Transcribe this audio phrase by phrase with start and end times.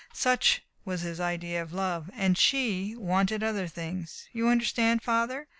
[0.13, 2.09] Such was his idea of love.
[2.15, 4.27] And she wanted other things.
[4.33, 5.47] You understand, Father?...